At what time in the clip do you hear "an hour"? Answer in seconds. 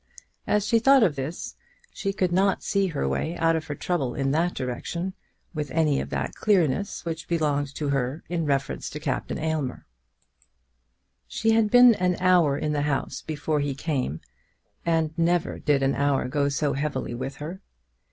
11.93-12.57, 15.83-16.27